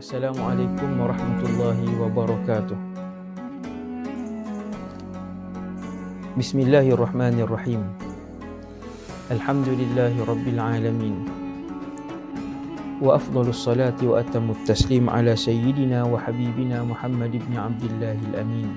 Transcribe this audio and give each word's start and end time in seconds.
Assalamualaikum 0.00 0.96
warahmatullahi 0.96 1.92
wabarakatuh. 2.00 2.78
Bismillahirrahmanirrahim. 6.40 7.84
Alhamdulillahi 9.28 10.24
rabbil 10.24 10.56
alamin. 10.56 11.28
Wa 13.04 13.20
afdalus 13.20 13.60
salati 13.60 14.08
wa 14.08 14.24
atamut 14.24 14.56
taslim 14.64 15.04
ala 15.12 15.36
sayyidina 15.36 16.08
wa 16.08 16.16
habibina 16.16 16.80
Muhammad 16.80 17.36
ibn 17.36 17.60
Abdillahil 17.60 18.40
amin. 18.40 18.72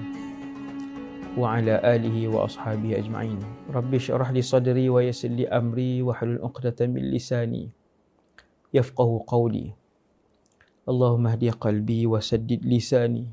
Wa 1.39 1.55
ala 1.55 1.79
alihi 1.87 2.27
wa 2.27 2.51
ashabihi 2.51 2.99
ajma'in. 2.99 3.39
Rabbi 3.71 3.95
syrah 3.95 4.27
li 4.27 4.43
sadri 4.43 4.91
wa 4.91 4.99
yassir 4.99 5.31
li 5.31 5.47
amri 5.47 6.03
wa 6.03 6.19
اللهم 10.88 11.24
اهدي 11.26 11.50
قلبي 11.60 12.08
وسدد 12.08 12.64
لساني 12.64 13.26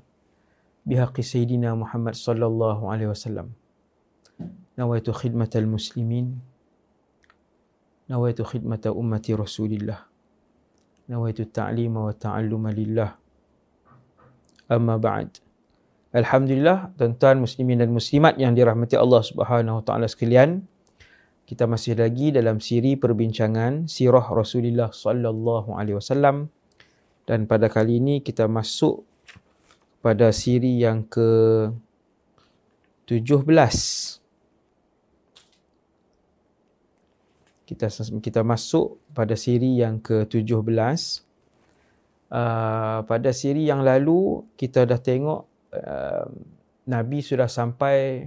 بحق 0.85 1.15
سيدنا 1.21 1.71
محمد 1.75 2.15
صلى 2.15 2.45
الله 2.45 2.77
عليه 2.91 3.07
وسلم 3.15 3.47
نويت 4.75 5.07
خدمة 5.09 5.53
المسلمين 5.55 6.27
نويت 8.11 8.39
خدمة 8.41 8.83
أمة 8.91 9.25
رسول 9.31 9.71
الله 9.71 9.99
نويت 11.09 11.39
التعليم 11.39 11.93
والتعلم 11.97 12.63
لله 12.67 13.09
أما 14.71 14.97
بعد 14.97 15.29
Alhamdulillah 16.15 16.95
tuan-tuan 16.95 17.43
muslimin 17.43 17.83
dan 17.83 17.91
muslimat 17.91 18.39
yang 18.39 18.55
dirahmati 18.55 18.95
Allah 18.95 19.19
Subhanahu 19.19 19.79
wa 19.79 19.83
taala 19.83 20.07
sekalian 20.07 20.63
kita 21.43 21.67
masih 21.67 21.99
lagi 21.99 22.31
dalam 22.31 22.63
siri 22.63 22.95
perbincangan 22.95 23.91
sirah 23.91 24.23
Rasulullah 24.31 24.95
sallallahu 24.95 25.75
alaihi 25.75 25.99
wasallam 25.99 26.47
dan 27.30 27.46
pada 27.46 27.70
kali 27.70 28.02
ini 28.02 28.18
kita 28.26 28.50
masuk 28.50 29.06
pada 30.02 30.34
siri 30.34 30.82
yang 30.82 31.06
ke 31.06 31.70
17 33.06 33.46
kita 37.70 37.86
kita 38.18 38.42
masuk 38.42 38.98
pada 39.14 39.38
siri 39.38 39.78
yang 39.78 40.02
ke 40.02 40.26
17 40.26 40.58
uh, 42.34 42.98
pada 43.06 43.30
siri 43.30 43.62
yang 43.62 43.86
lalu 43.86 44.42
kita 44.58 44.82
dah 44.82 44.98
tengok 44.98 45.46
uh, 45.70 46.26
nabi 46.90 47.22
sudah 47.22 47.46
sampai 47.46 48.26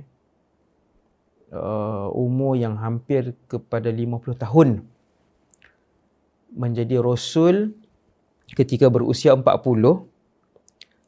uh, 1.52 2.08
umur 2.16 2.56
yang 2.56 2.80
hampir 2.80 3.36
kepada 3.52 3.92
50 3.92 4.40
tahun. 4.40 4.70
Menjadi 6.54 7.02
rasul 7.02 7.83
ketika 8.52 8.92
berusia 8.92 9.32
40 9.32 10.12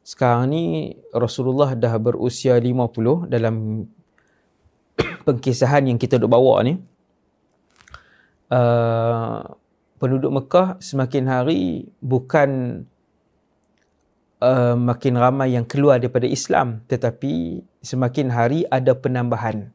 sekarang 0.06 0.54
ni 0.54 0.94
Rasulullah 1.10 1.74
dah 1.74 1.98
berusia 1.98 2.54
50 2.54 3.26
dalam 3.26 3.86
pengkisahan 5.26 5.90
yang 5.90 5.98
kita 5.98 6.16
duk 6.16 6.30
bawa 6.30 6.62
ni. 6.62 6.78
Uh, 8.46 9.42
penduduk 9.98 10.30
Mekah 10.30 10.78
semakin 10.78 11.26
hari 11.26 11.90
bukan 11.98 12.82
uh, 14.38 14.78
makin 14.78 15.18
ramai 15.18 15.58
yang 15.58 15.66
keluar 15.66 15.98
daripada 15.98 16.30
Islam 16.30 16.86
tetapi 16.86 17.66
semakin 17.82 18.30
hari 18.30 18.62
ada 18.70 18.94
penambahan. 18.94 19.74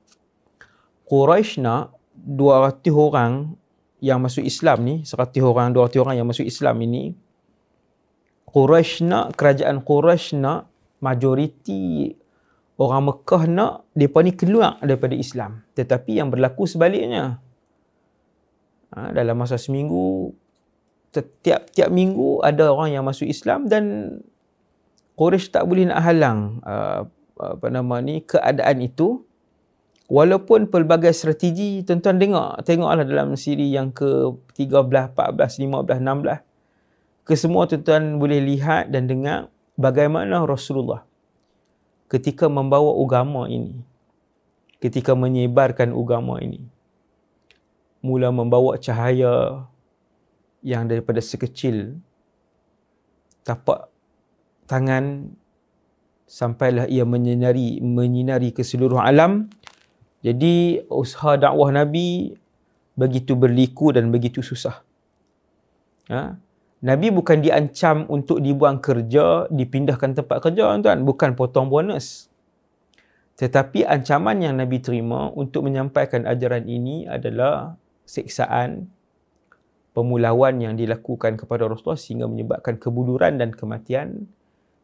Quraisy 1.12 1.60
nak 1.60 1.92
200 2.16 2.88
orang 2.96 3.60
yang 4.00 4.24
masuk 4.24 4.48
Islam 4.48 4.88
ni 4.88 4.96
100 5.04 5.44
orang 5.44 5.76
200 5.76 6.00
orang 6.00 6.16
yang 6.16 6.28
masuk 6.32 6.48
Islam 6.48 6.80
ini 6.88 7.12
Quraisy 8.52 9.08
nak, 9.08 9.40
kerajaan 9.40 9.80
Quraisy 9.82 10.38
nak, 10.40 10.68
majoriti 11.00 12.12
orang 12.76 13.08
Mekah 13.08 13.44
nak, 13.48 13.74
mereka 13.96 14.20
ni 14.22 14.32
keluar 14.36 14.76
daripada 14.84 15.16
Islam. 15.16 15.64
Tetapi 15.74 16.20
yang 16.20 16.28
berlaku 16.28 16.68
sebaliknya. 16.68 17.40
Ha, 18.92 19.16
dalam 19.16 19.40
masa 19.40 19.56
seminggu, 19.56 20.36
setiap-tiap 21.16 21.88
minggu 21.92 22.44
ada 22.44 22.72
orang 22.72 22.96
yang 22.96 23.04
masuk 23.08 23.28
Islam 23.28 23.72
dan 23.72 24.18
Quraisy 25.16 25.52
tak 25.52 25.68
boleh 25.68 25.92
nak 25.92 26.02
halang 26.02 26.64
uh, 26.64 27.04
apa 27.36 27.68
nama 27.68 28.00
ni 28.00 28.24
keadaan 28.24 28.80
itu 28.80 29.22
walaupun 30.08 30.72
pelbagai 30.72 31.12
strategi 31.12 31.84
tuan-tuan 31.84 32.16
tengok 32.20 32.48
tengoklah 32.64 33.04
dalam 33.04 33.36
siri 33.36 33.72
yang 33.76 33.92
ke 33.92 34.34
13 34.56 35.16
14 35.16 35.16
15 35.16 36.00
16 36.00 36.51
kesemua 37.32 37.64
tuan-tuan 37.64 38.20
boleh 38.20 38.44
lihat 38.44 38.92
dan 38.92 39.08
dengar 39.08 39.48
bagaimana 39.80 40.44
Rasulullah 40.44 41.08
ketika 42.12 42.52
membawa 42.52 42.92
agama 43.00 43.48
ini, 43.48 43.80
ketika 44.84 45.16
menyebarkan 45.16 45.96
agama 45.96 46.44
ini, 46.44 46.68
mula 48.04 48.36
membawa 48.36 48.76
cahaya 48.76 49.64
yang 50.60 50.92
daripada 50.92 51.24
sekecil 51.24 51.96
tapak 53.48 53.88
tangan 54.68 55.32
sampailah 56.28 56.92
ia 56.92 57.08
menyinari 57.08 57.80
menyinari 57.80 58.52
ke 58.52 58.68
seluruh 58.68 59.00
alam. 59.00 59.48
Jadi 60.22 60.84
usaha 60.92 61.40
dakwah 61.40 61.74
Nabi 61.74 62.36
begitu 62.94 63.34
berliku 63.34 63.90
dan 63.96 64.14
begitu 64.14 64.44
susah. 64.46 64.84
Ha? 66.12 66.38
Nabi 66.82 67.14
bukan 67.14 67.46
diancam 67.46 68.10
untuk 68.10 68.42
dibuang 68.42 68.82
kerja, 68.82 69.46
dipindahkan 69.54 70.18
tempat 70.18 70.42
kerja 70.42 70.82
tuan, 70.82 71.06
bukan 71.06 71.38
potong 71.38 71.70
bonus. 71.70 72.26
Tetapi 73.38 73.86
ancaman 73.86 74.42
yang 74.42 74.58
Nabi 74.58 74.82
terima 74.82 75.30
untuk 75.34 75.70
menyampaikan 75.70 76.26
ajaran 76.26 76.66
ini 76.66 77.06
adalah 77.06 77.78
seksaan 78.06 78.90
pemulawan 79.94 80.58
yang 80.58 80.74
dilakukan 80.74 81.38
kepada 81.38 81.70
Rasulullah 81.70 82.00
sehingga 82.00 82.26
menyebabkan 82.26 82.82
kebuduran 82.82 83.38
dan 83.38 83.54
kematian 83.54 84.30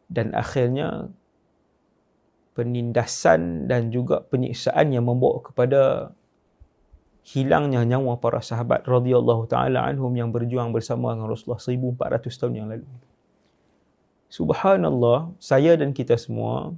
dan 0.06 0.32
akhirnya 0.38 1.10
penindasan 2.58 3.70
dan 3.70 3.94
juga 3.94 4.26
penyiksaan 4.26 4.90
yang 4.90 5.06
membawa 5.06 5.38
kepada 5.42 6.12
hilangnya 7.28 7.84
nyawa 7.84 8.16
para 8.16 8.40
sahabat 8.40 8.88
radhiyallahu 8.88 9.44
taala 9.44 9.84
anhum 9.84 10.08
yang 10.16 10.32
berjuang 10.32 10.72
bersama 10.72 11.12
dengan 11.12 11.28
Rasulullah 11.28 11.60
1400 11.60 12.40
tahun 12.40 12.52
yang 12.56 12.68
lalu. 12.72 12.88
Subhanallah, 14.32 15.32
saya 15.36 15.76
dan 15.76 15.92
kita 15.92 16.16
semua 16.16 16.72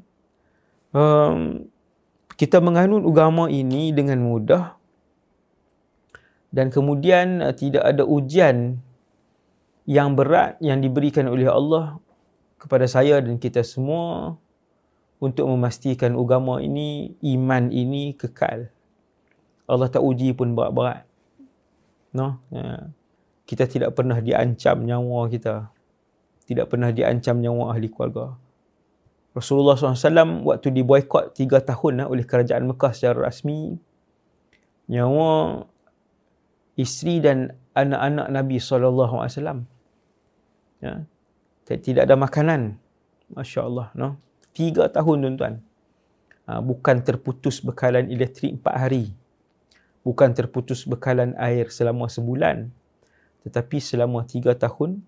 um, 0.90 1.66
kita 2.34 2.58
menganut 2.58 3.06
agama 3.06 3.46
ini 3.46 3.94
dengan 3.94 4.18
mudah 4.22 4.74
dan 6.50 6.70
kemudian 6.74 7.42
uh, 7.46 7.54
tidak 7.54 7.86
ada 7.86 8.02
ujian 8.02 8.82
yang 9.86 10.18
berat 10.18 10.58
yang 10.58 10.82
diberikan 10.82 11.30
oleh 11.30 11.46
Allah 11.46 11.98
kepada 12.58 12.90
saya 12.90 13.22
dan 13.22 13.38
kita 13.38 13.62
semua 13.62 14.34
untuk 15.22 15.46
memastikan 15.46 16.16
agama 16.16 16.58
ini, 16.64 17.14
iman 17.22 17.68
ini 17.70 18.16
kekal. 18.16 18.72
Allah 19.70 19.86
tak 19.86 20.02
uji 20.02 20.34
pun 20.34 20.58
berat-berat. 20.58 21.06
No? 22.10 22.42
Ya. 22.50 22.90
Kita 23.46 23.70
tidak 23.70 23.94
pernah 23.94 24.18
diancam 24.18 24.82
nyawa 24.82 25.30
kita. 25.30 25.70
Tidak 26.46 26.66
pernah 26.66 26.90
diancam 26.90 27.38
nyawa 27.38 27.74
ahli 27.74 27.86
keluarga. 27.86 28.34
Rasulullah 29.30 29.78
SAW 29.78 30.42
waktu 30.42 30.74
diboykot 30.74 31.38
tiga 31.38 31.62
tahun 31.62 32.02
lah 32.02 32.06
oleh 32.10 32.26
kerajaan 32.26 32.66
Mekah 32.66 32.90
secara 32.90 33.30
rasmi. 33.30 33.78
Nyawa 34.90 35.62
isteri 36.74 37.22
dan 37.22 37.54
anak-anak 37.78 38.26
Nabi 38.26 38.58
SAW. 38.58 39.62
Ya. 40.82 41.06
Tidak 41.70 42.02
ada 42.02 42.18
makanan. 42.18 42.74
Masya 43.30 43.60
Allah. 43.62 43.94
No? 43.94 44.18
Tiga 44.50 44.90
tahun 44.90 45.22
tuan-tuan. 45.22 45.62
Ha, 46.50 46.58
bukan 46.58 47.06
terputus 47.06 47.62
bekalan 47.62 48.10
elektrik 48.10 48.58
empat 48.58 48.74
hari 48.74 49.14
bukan 50.00 50.32
terputus 50.32 50.88
bekalan 50.88 51.36
air 51.36 51.68
selama 51.68 52.08
sebulan 52.08 52.72
tetapi 53.44 53.80
selama 53.80 54.24
tiga 54.24 54.56
tahun 54.56 55.00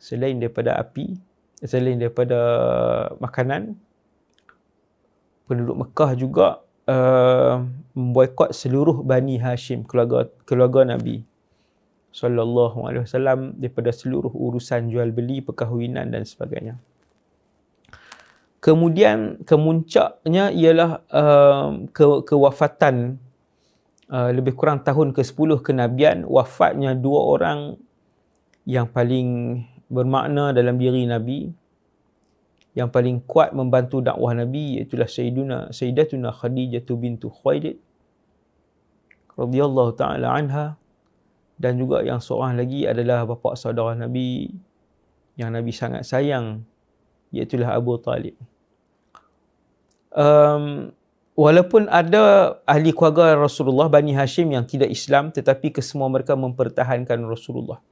selain 0.00 0.36
daripada 0.40 0.76
api 0.76 1.16
selain 1.64 1.96
daripada 1.96 2.38
makanan 3.20 3.76
penduduk 5.48 5.76
Mekah 5.84 6.10
juga 6.16 6.46
uh, 6.88 7.64
memboikot 7.92 8.52
seluruh 8.52 9.04
Bani 9.04 9.40
Hashim 9.40 9.84
keluarga 9.84 10.28
keluarga 10.44 10.96
Nabi 10.96 11.24
sallallahu 12.14 12.86
alaihi 12.86 13.02
wasallam 13.04 13.58
daripada 13.58 13.90
seluruh 13.90 14.30
urusan 14.30 14.86
jual 14.86 15.10
beli 15.10 15.42
perkahwinan 15.42 16.14
dan 16.14 16.22
sebagainya. 16.22 16.78
Kemudian 18.62 19.44
kemuncaknya 19.44 20.48
ialah 20.54 21.04
uh, 21.12 21.84
ke, 21.92 22.24
kewafatan 22.24 23.20
Uh, 24.04 24.36
lebih 24.36 24.52
kurang 24.52 24.84
tahun 24.84 25.16
ke-10 25.16 25.64
kenabian 25.64 26.28
wafatnya 26.28 26.92
dua 26.92 27.24
orang 27.24 27.80
yang 28.68 28.84
paling 28.84 29.60
bermakna 29.88 30.52
dalam 30.52 30.76
diri 30.76 31.08
Nabi 31.08 31.48
yang 32.74 32.90
paling 32.90 33.22
kuat 33.24 33.54
membantu 33.54 34.02
dakwah 34.02 34.34
Nabi 34.34 34.82
iaitu 34.82 34.98
Sayyiduna 34.98 35.70
Sayyidatuna 35.70 36.34
Khadijah 36.34 36.84
bintu 36.98 37.30
Khuwailid 37.30 37.78
radhiyallahu 39.38 39.94
taala 39.94 40.34
anha 40.34 40.66
dan 41.54 41.78
juga 41.78 42.02
yang 42.02 42.18
seorang 42.18 42.58
lagi 42.58 42.82
adalah 42.82 43.22
bapa 43.24 43.54
saudara 43.54 43.94
Nabi 43.94 44.50
yang 45.38 45.54
Nabi 45.54 45.70
sangat 45.70 46.02
sayang 46.02 46.66
iaitu 47.30 47.62
Abu 47.62 47.98
Talib. 47.98 48.34
Um, 50.14 50.94
walaupun 51.34 51.90
ada 51.90 52.56
ahli 52.64 52.94
keluarga 52.94 53.34
Rasulullah 53.34 53.90
Bani 53.90 54.14
Hashim 54.14 54.54
yang 54.54 54.66
tidak 54.66 54.90
Islam 54.90 55.34
tetapi 55.34 55.74
kesemua 55.74 56.06
mereka 56.06 56.38
mempertahankan 56.38 57.22
Rasulullah 57.26 57.82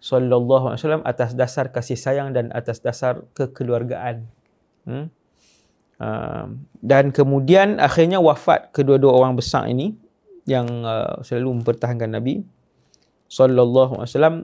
sallallahu 0.00 0.72
alaihi 0.72 0.80
wasallam 0.80 1.04
atas 1.04 1.36
dasar 1.36 1.68
kasih 1.70 1.94
sayang 1.94 2.32
dan 2.32 2.48
atas 2.56 2.80
dasar 2.80 3.20
kekeluargaan. 3.36 4.24
Hmm? 4.88 5.12
Uh, 6.00 6.56
dan 6.80 7.12
kemudian 7.12 7.76
akhirnya 7.76 8.16
wafat 8.16 8.72
kedua-dua 8.72 9.12
orang 9.12 9.36
besar 9.36 9.68
ini 9.68 9.92
yang 10.48 10.64
uh, 10.80 11.20
selalu 11.20 11.60
mempertahankan 11.60 12.08
Nabi 12.16 12.40
sallallahu 13.28 14.00
alaihi 14.00 14.08
wasallam 14.08 14.36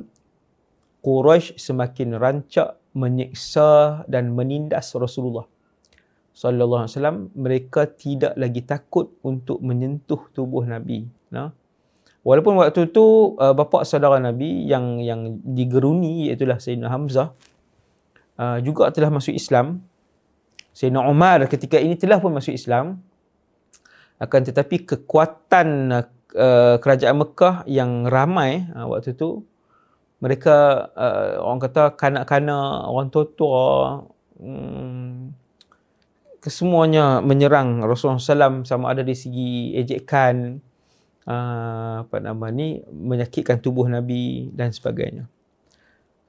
Quraisy 1.00 1.56
semakin 1.56 2.20
rancak 2.20 2.76
menyiksa 2.92 4.04
dan 4.04 4.36
menindas 4.36 4.92
Rasulullah 4.92 5.48
sallallahu 6.36 6.84
alaihi 6.84 6.92
wasallam 6.92 7.18
mereka 7.32 7.88
tidak 7.88 8.36
lagi 8.36 8.60
takut 8.60 9.16
untuk 9.24 9.64
menyentuh 9.64 10.28
tubuh 10.36 10.68
Nabi 10.68 11.08
nah 11.32 11.56
Walaupun 12.26 12.58
waktu 12.58 12.90
tu 12.90 13.38
uh, 13.38 13.54
bapa 13.54 13.86
saudara 13.86 14.18
Nabi 14.18 14.66
yang 14.66 14.98
yang 14.98 15.38
digeruni 15.46 16.26
iaitu 16.26 16.42
Sayyidina 16.42 16.90
Hamzah 16.90 17.30
uh, 18.34 18.58
juga 18.58 18.90
telah 18.90 19.14
masuk 19.14 19.30
Islam. 19.30 19.86
Sayyidina 20.74 21.06
Umar 21.06 21.46
ketika 21.46 21.78
ini 21.78 21.94
telah 21.94 22.18
pun 22.18 22.34
masuk 22.34 22.50
Islam. 22.50 22.98
Akan 24.18 24.42
tetapi 24.42 24.82
kekuatan 24.82 25.94
uh, 26.34 26.76
kerajaan 26.82 27.14
Mekah 27.14 27.62
yang 27.70 28.10
ramai 28.10 28.66
uh, 28.74 28.90
waktu 28.90 29.14
tu 29.14 29.46
mereka 30.18 30.90
uh, 30.98 31.46
orang 31.46 31.62
kata 31.62 31.94
kanak-kanak, 31.94 32.90
orang 32.90 33.06
tua-tua 33.06 34.02
um, 34.42 35.30
kesemuanya 36.46 37.18
menyerang 37.18 37.82
Rasulullah 37.82 38.22
SAW 38.22 38.62
sama 38.62 38.94
ada 38.94 39.02
dari 39.02 39.18
segi 39.18 39.74
ejekan, 39.74 40.62
uh, 41.26 42.06
apa 42.06 42.22
nama 42.22 42.46
ni 42.54 42.86
menyakitkan 42.86 43.58
tubuh 43.58 43.90
Nabi 43.90 44.54
dan 44.54 44.70
sebagainya. 44.70 45.26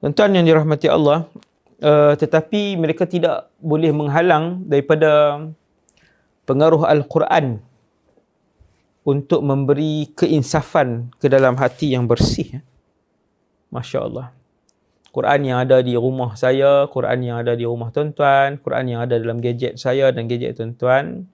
Tuan-tuan 0.02 0.34
yang 0.34 0.42
dirahmati 0.42 0.90
Allah, 0.90 1.30
uh, 1.78 2.18
tetapi 2.18 2.74
mereka 2.74 3.06
tidak 3.06 3.46
boleh 3.62 3.94
menghalang 3.94 4.66
daripada 4.66 5.38
pengaruh 6.42 6.82
Al-Quran 6.82 7.62
untuk 9.06 9.38
memberi 9.46 10.10
keinsafan 10.18 11.14
ke 11.22 11.30
dalam 11.30 11.54
hati 11.54 11.94
yang 11.94 12.10
bersih. 12.10 12.58
Masya 13.70 14.02
Allah. 14.02 14.37
Quran 15.08 15.40
yang 15.48 15.58
ada 15.64 15.80
di 15.80 15.96
rumah 15.96 16.36
saya, 16.36 16.84
Quran 16.92 17.24
yang 17.24 17.36
ada 17.40 17.56
di 17.56 17.64
rumah 17.64 17.88
tuan-tuan, 17.88 18.60
Quran 18.60 18.84
yang 18.86 19.00
ada 19.02 19.16
dalam 19.16 19.40
gadget 19.40 19.80
saya 19.80 20.12
dan 20.12 20.28
gadget 20.28 20.60
tuan-tuan, 20.60 21.24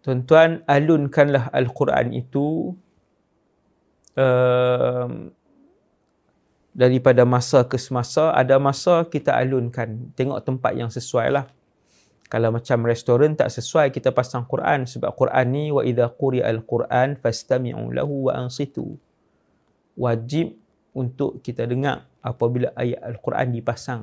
tuan-tuan 0.00 0.64
alunkanlah 0.64 1.52
al-Quran 1.52 2.16
itu 2.16 2.72
um, 4.16 5.28
daripada 6.72 7.28
masa 7.28 7.68
ke 7.68 7.76
semasa. 7.76 8.32
Ada 8.32 8.56
masa 8.56 9.04
kita 9.04 9.36
alunkan 9.36 10.16
tengok 10.16 10.40
tempat 10.40 10.72
yang 10.72 10.88
sesuai 10.88 11.28
lah 11.30 11.46
kalau 12.30 12.54
macam 12.54 12.86
restoran 12.86 13.34
tak 13.34 13.50
sesuai 13.50 13.90
kita 13.90 14.14
pasang 14.14 14.46
Quran. 14.46 14.86
Sebab 14.86 15.10
Quran 15.18 15.46
ni 15.50 15.64
quri'a 15.74 16.46
al-Quran 16.46 17.18
fastami'u 17.18 17.90
lahu 17.90 18.30
wa 18.30 18.46
ansitu. 18.46 18.94
Wajib 19.98 20.54
untuk 20.96 21.42
kita 21.44 21.66
dengar 21.66 22.06
apabila 22.20 22.74
ayat 22.74 23.00
al-Quran 23.02 23.48
dipasang 23.54 24.02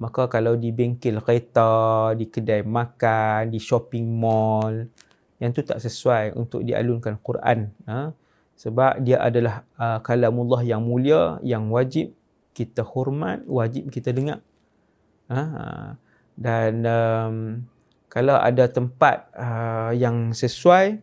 maka 0.00 0.26
kalau 0.26 0.56
di 0.56 0.72
bengkel 0.72 1.20
kereta, 1.20 2.10
di 2.16 2.26
kedai 2.26 2.64
makan, 2.64 3.52
di 3.52 3.60
shopping 3.60 4.06
mall, 4.08 4.88
yang 5.36 5.50
tu 5.52 5.60
tak 5.60 5.78
sesuai 5.78 6.32
untuk 6.34 6.64
dialunkan 6.64 7.20
Quran. 7.20 7.68
Ha? 7.84 8.10
Sebab 8.56 9.04
dia 9.04 9.20
adalah 9.20 9.62
uh, 9.76 10.00
kalamullah 10.00 10.64
yang 10.64 10.80
mulia, 10.80 11.36
yang 11.44 11.68
wajib 11.68 12.14
kita 12.56 12.80
hormat, 12.82 13.44
wajib 13.44 13.92
kita 13.92 14.10
dengar. 14.10 14.40
Ha? 15.28 15.40
Dan 16.34 16.72
um, 16.88 17.36
kalau 18.08 18.40
ada 18.40 18.66
tempat 18.72 19.28
uh, 19.36 19.92
yang 19.92 20.32
sesuai, 20.32 20.98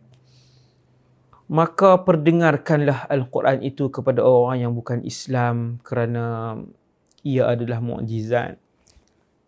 maka 1.50 1.98
perdengarkanlah 2.06 3.10
Al-Quran 3.10 3.66
itu 3.66 3.90
kepada 3.90 4.22
orang 4.22 4.62
yang 4.62 4.72
bukan 4.72 5.02
Islam 5.02 5.82
kerana 5.82 6.54
ia 7.26 7.50
adalah 7.50 7.82
mukjizat 7.82 8.54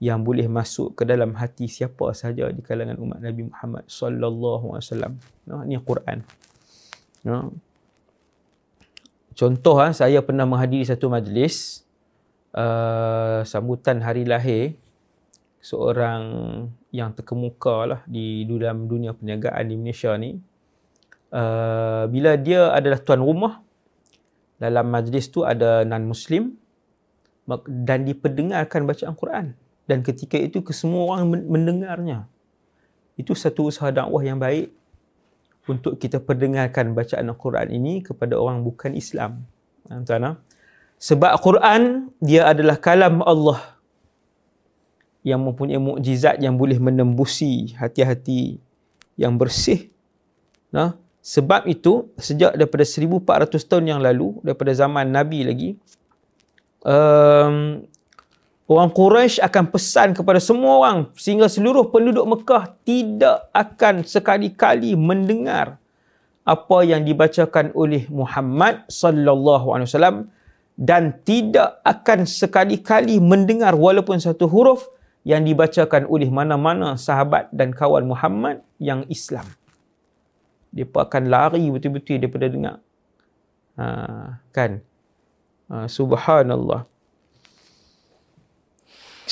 yang 0.02 0.26
boleh 0.26 0.50
masuk 0.50 0.98
ke 0.98 1.06
dalam 1.06 1.38
hati 1.38 1.70
siapa 1.70 2.10
sahaja 2.10 2.50
di 2.50 2.58
kalangan 2.58 2.98
umat 2.98 3.22
Nabi 3.22 3.46
Muhammad 3.46 3.86
sallallahu 3.86 4.74
alaihi 4.74 4.82
wasallam. 4.90 5.12
Nah, 5.46 5.62
ini 5.62 5.78
Quran. 5.78 6.18
Nah. 7.22 7.46
Contoh 9.38 9.78
ha, 9.78 9.94
saya 9.94 10.18
pernah 10.26 10.42
menghadiri 10.42 10.82
satu 10.82 11.06
majlis 11.06 11.86
uh, 12.52 13.46
sambutan 13.46 14.02
hari 14.02 14.26
lahir 14.26 14.74
seorang 15.62 16.22
yang 16.90 17.14
terkemuka 17.14 17.86
lah 17.86 18.00
di 18.10 18.42
dalam 18.44 18.90
dunia 18.90 19.14
perniagaan 19.14 19.70
di 19.70 19.78
Malaysia 19.78 20.12
ni. 20.18 20.34
Uh, 21.32 22.04
bila 22.12 22.36
dia 22.36 22.68
adalah 22.76 23.00
tuan 23.00 23.24
rumah 23.24 23.64
dalam 24.60 24.84
majlis 24.92 25.32
tu 25.32 25.48
ada 25.48 25.80
non 25.80 26.04
muslim 26.04 26.52
dan 27.66 28.04
diperdengarkan 28.04 28.84
bacaan 28.84 29.16
Quran 29.16 29.46
dan 29.88 30.04
ketika 30.06 30.38
itu 30.38 30.62
kesemua 30.62 31.16
orang 31.16 31.48
mendengarnya. 31.48 32.30
Itu 33.18 33.34
satu 33.36 33.68
usaha 33.68 33.90
dakwah 33.90 34.22
yang 34.22 34.38
baik 34.38 34.72
untuk 35.68 35.98
kita 35.98 36.18
perdengarkan 36.18 36.94
bacaan 36.96 37.30
Al-Quran 37.30 37.68
ini 37.70 38.02
kepada 38.02 38.38
orang 38.38 38.64
bukan 38.66 38.94
Islam. 38.96 39.46
Tuan 39.86 40.38
Sebab 41.02 41.30
Al-Quran 41.34 42.14
dia 42.22 42.46
adalah 42.46 42.78
kalam 42.78 43.20
Allah 43.26 43.58
yang 45.22 45.42
mempunyai 45.42 45.78
mukjizat 45.78 46.38
yang 46.42 46.58
boleh 46.58 46.78
menembusi 46.78 47.74
hati-hati 47.78 48.58
yang 49.14 49.38
bersih. 49.38 49.90
Nah, 50.74 50.98
sebab 51.22 51.70
itu 51.70 52.10
sejak 52.18 52.58
daripada 52.58 52.82
1400 52.82 53.70
tahun 53.70 53.84
yang 53.94 54.00
lalu 54.02 54.42
daripada 54.42 54.74
zaman 54.74 55.06
Nabi 55.06 55.46
lagi 55.46 55.70
um, 56.82 57.86
orang 58.66 58.90
Quraisy 58.90 59.38
akan 59.38 59.64
pesan 59.70 60.08
kepada 60.18 60.42
semua 60.42 60.82
orang 60.82 60.98
sehingga 61.14 61.46
seluruh 61.46 61.94
penduduk 61.94 62.26
Mekah 62.26 62.74
tidak 62.82 63.46
akan 63.54 64.02
sekali-kali 64.02 64.98
mendengar 64.98 65.78
apa 66.42 66.78
yang 66.82 67.06
dibacakan 67.06 67.70
oleh 67.78 68.10
Muhammad 68.10 68.82
sallallahu 68.90 69.78
alaihi 69.78 69.88
wasallam 69.94 70.18
dan 70.74 71.22
tidak 71.22 71.78
akan 71.86 72.26
sekali-kali 72.26 73.22
mendengar 73.22 73.78
walaupun 73.78 74.18
satu 74.18 74.50
huruf 74.50 74.90
yang 75.22 75.46
dibacakan 75.46 76.02
oleh 76.10 76.26
mana-mana 76.34 76.98
sahabat 76.98 77.46
dan 77.54 77.70
kawan 77.70 78.10
Muhammad 78.10 78.66
yang 78.82 79.06
Islam. 79.06 79.46
Mereka 80.72 81.04
akan 81.04 81.22
lari 81.28 81.68
betul-betul 81.68 82.16
daripada 82.16 82.48
dengar. 82.48 82.76
Ha, 83.76 83.86
kan? 84.52 84.80
Ha, 85.68 85.88
subhanallah. 85.88 86.88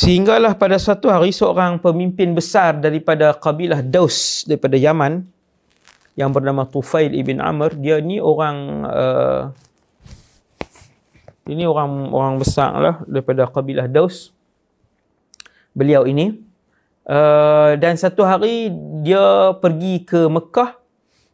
Sehinggalah 0.00 0.56
pada 0.56 0.80
suatu 0.80 1.12
hari 1.12 1.28
seorang 1.28 1.76
pemimpin 1.76 2.32
besar 2.32 2.80
daripada 2.80 3.36
kabilah 3.36 3.84
Daus 3.84 4.48
daripada 4.48 4.80
Yaman 4.80 5.28
yang 6.16 6.32
bernama 6.32 6.64
Tufail 6.64 7.12
ibn 7.12 7.36
Amr, 7.36 7.76
dia 7.76 8.00
ni 8.00 8.16
orang 8.16 8.56
uh, 8.88 9.42
ini 11.44 11.68
orang 11.68 12.08
orang 12.16 12.40
besar 12.40 12.72
lah 12.80 12.96
daripada 13.04 13.44
kabilah 13.44 13.92
Daus. 13.92 14.32
Beliau 15.76 16.08
ini 16.08 16.40
uh, 17.04 17.76
dan 17.76 18.00
satu 18.00 18.24
hari 18.24 18.72
dia 19.04 19.52
pergi 19.60 20.00
ke 20.00 20.32
Mekah 20.32 20.79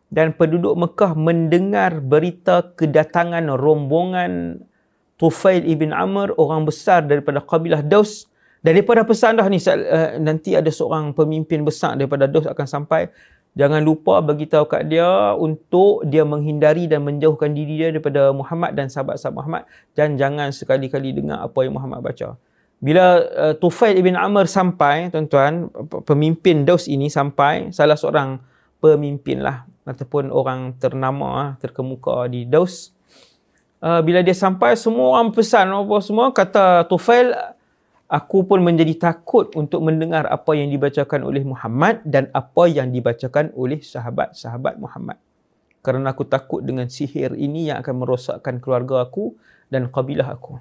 dan 0.07 0.31
penduduk 0.35 0.79
Mekah 0.79 1.19
mendengar 1.19 1.99
berita 1.99 2.63
kedatangan 2.79 3.51
rombongan 3.59 4.63
Tufail 5.17 5.65
ibn 5.65 5.97
Amr, 5.97 6.37
orang 6.37 6.69
besar 6.69 7.01
daripada 7.01 7.41
kabilah 7.41 7.81
Daus. 7.81 8.29
Daripada 8.61 9.07
pesan 9.07 9.41
dah 9.41 9.47
ni 9.49 9.57
uh, 9.63 10.19
nanti 10.21 10.53
ada 10.53 10.69
seorang 10.69 11.17
pemimpin 11.17 11.65
besar 11.65 11.97
daripada 11.97 12.29
Dos 12.29 12.45
akan 12.45 12.67
sampai. 12.69 13.09
Jangan 13.57 13.81
lupa 13.81 14.21
bagi 14.21 14.45
tahu 14.45 14.69
kat 14.69 14.93
dia 14.93 15.33
untuk 15.33 16.05
dia 16.05 16.29
menghindari 16.29 16.85
dan 16.85 17.01
menjauhkan 17.09 17.57
diri 17.57 17.81
dia 17.81 17.89
daripada 17.89 18.29
Muhammad 18.37 18.77
dan 18.77 18.93
sahabat-sahabat 18.93 19.37
Muhammad. 19.41 19.63
Dan 19.97 20.21
jangan 20.21 20.53
sekali-kali 20.53 21.17
dengar 21.17 21.41
apa 21.41 21.65
yang 21.65 21.73
Muhammad 21.73 22.05
baca. 22.05 22.37
Bila 22.77 23.25
uh, 23.25 23.55
Tufail 23.57 23.97
ibn 23.97 24.13
Amr 24.13 24.45
sampai, 24.45 25.09
tuan-tuan, 25.09 25.73
pemimpin 26.05 26.69
Daus 26.69 26.85
ini 26.85 27.09
sampai, 27.09 27.73
salah 27.73 27.97
seorang 27.97 28.37
pemimpin 28.95 29.43
lah 29.43 29.67
ataupun 29.87 30.35
orang 30.35 30.75
ternama, 30.79 31.27
ah, 31.35 31.51
terkemuka 31.63 32.27
di 32.27 32.47
Daus. 32.47 32.91
Uh, 33.79 34.03
bila 34.03 34.25
dia 34.25 34.35
sampai, 34.35 34.75
semua 34.75 35.15
orang 35.15 35.31
pesan 35.31 35.71
apa 35.71 35.97
semua, 36.03 36.35
kata 36.35 36.89
Tufail, 36.91 37.31
aku 38.11 38.43
pun 38.43 38.59
menjadi 38.63 38.99
takut 38.99 39.53
untuk 39.55 39.83
mendengar 39.87 40.27
apa 40.27 40.59
yang 40.59 40.71
dibacakan 40.71 41.23
oleh 41.23 41.47
Muhammad 41.47 42.03
dan 42.03 42.27
apa 42.35 42.67
yang 42.67 42.91
dibacakan 42.91 43.55
oleh 43.55 43.79
sahabat-sahabat 43.83 44.81
Muhammad. 44.83 45.19
Kerana 45.87 46.11
aku 46.11 46.27
takut 46.27 46.67
dengan 46.67 46.91
sihir 46.91 47.39
ini 47.39 47.71
yang 47.71 47.79
akan 47.79 47.95
merosakkan 48.03 48.59
keluarga 48.59 49.07
aku 49.07 49.39
dan 49.71 49.87
kabilah 49.87 50.35
aku. 50.35 50.59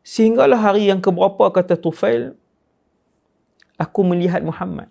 Sehinggalah 0.00 0.60
hari 0.60 0.88
yang 0.88 1.00
keberapa 1.00 1.52
kata 1.52 1.76
Tufail, 1.76 2.36
aku 3.76 4.00
melihat 4.00 4.40
Muhammad 4.40 4.88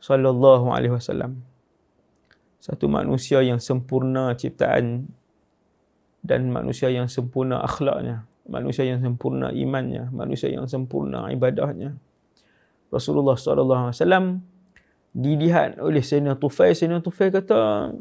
sallallahu 0.00 0.72
alaihi 0.72 0.96
wasallam. 0.96 1.44
Satu 2.60 2.88
manusia 2.88 3.40
yang 3.40 3.56
sempurna 3.62 4.36
ciptaan 4.36 5.08
dan 6.20 6.52
manusia 6.52 6.92
yang 6.92 7.08
sempurna 7.08 7.64
akhlaknya 7.64 8.28
manusia 8.50 8.82
yang 8.82 8.98
sempurna 8.98 9.54
imannya, 9.54 10.10
manusia 10.10 10.50
yang 10.50 10.66
sempurna 10.66 11.30
ibadahnya. 11.30 11.94
Rasulullah 12.90 13.38
sallallahu 13.38 13.94
alaihi 13.94 13.96
wasallam 14.02 14.26
dilihat 15.14 15.78
oleh 15.78 16.02
Sayyidina 16.02 16.34
Tufail, 16.34 16.74
Sayyidina 16.74 16.98
Tufail 16.98 17.30
kata, 17.30 17.94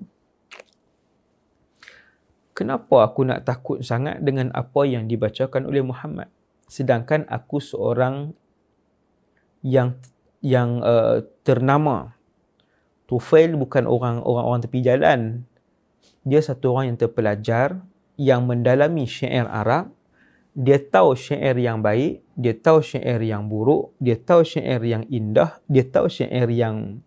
"Kenapa 2.58 3.06
aku 3.06 3.30
nak 3.30 3.46
takut 3.46 3.86
sangat 3.86 4.18
dengan 4.26 4.50
apa 4.58 4.82
yang 4.90 5.06
dibacakan 5.06 5.70
oleh 5.70 5.86
Muhammad? 5.86 6.34
Sedangkan 6.66 7.30
aku 7.30 7.62
seorang 7.62 8.34
yang 9.62 10.02
yang 10.40 10.84
uh, 10.84 11.26
ternama. 11.44 12.16
Tufail 13.10 13.58
bukan 13.58 13.90
orang 13.90 14.22
orang 14.22 14.62
tepi 14.62 14.86
jalan. 14.86 15.50
Dia 16.22 16.44
satu 16.46 16.78
orang 16.78 16.94
yang 16.94 17.00
terpelajar 17.00 17.82
yang 18.20 18.46
mendalami 18.46 19.10
syair 19.10 19.50
Arab 19.50 19.96
dia 20.60 20.76
tahu 20.76 21.16
syair 21.16 21.56
yang 21.56 21.80
baik, 21.80 22.20
dia 22.36 22.52
tahu 22.52 22.84
syair 22.84 23.24
yang 23.24 23.48
buruk, 23.48 23.96
dia 23.96 24.20
tahu 24.20 24.44
syair 24.44 24.84
yang 24.84 25.08
indah, 25.08 25.62
dia 25.72 25.88
tahu 25.88 26.12
syair 26.12 26.52
yang 26.52 27.00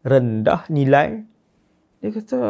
rendah 0.00 0.64
nilai. 0.72 1.26
Dia 2.00 2.10
kata, 2.16 2.40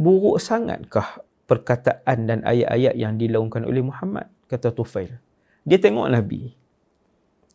buruk 0.00 0.40
sangatkah 0.40 1.20
perkataan 1.44 2.24
dan 2.24 2.40
ayat-ayat 2.48 2.96
yang 2.96 3.20
dilaungkan 3.20 3.68
oleh 3.68 3.84
Muhammad? 3.84 4.32
Kata 4.48 4.72
Tufail. 4.72 5.20
Dia 5.68 5.76
tengok 5.76 6.08
Nabi. 6.08 6.56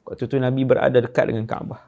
Waktu 0.06 0.30
tu 0.30 0.38
Nabi 0.38 0.62
berada 0.62 1.02
dekat 1.02 1.34
dengan 1.34 1.50
Kaabah. 1.50 1.82